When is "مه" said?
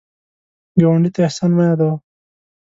1.55-1.63